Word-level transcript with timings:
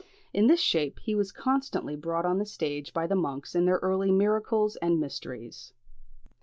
In 0.33 0.47
this 0.47 0.59
shape 0.59 0.97
he 1.03 1.13
was 1.13 1.31
constantly 1.31 1.95
brought 1.95 2.25
on 2.25 2.39
the 2.39 2.45
stage 2.47 2.91
by 2.91 3.05
the 3.05 3.13
monks 3.15 3.53
in 3.53 3.65
their 3.65 3.77
early 3.83 4.09
"miracles" 4.09 4.75
and 4.77 4.99
"mysteries." 4.99 5.73